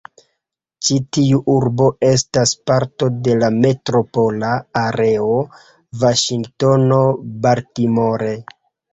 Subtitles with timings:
[0.85, 4.49] Ĉi-tiu urbo estas parto de la "Metropola
[4.81, 5.27] Areo
[6.05, 8.33] Vaŝingtono-Baltimore".